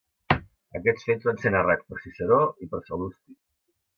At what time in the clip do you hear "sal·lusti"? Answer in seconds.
2.89-3.37